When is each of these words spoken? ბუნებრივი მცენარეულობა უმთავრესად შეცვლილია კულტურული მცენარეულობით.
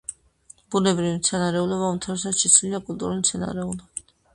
ბუნებრივი 0.75 1.11
მცენარეულობა 1.19 1.93
უმთავრესად 1.93 2.43
შეცვლილია 2.43 2.85
კულტურული 2.91 3.23
მცენარეულობით. 3.25 4.17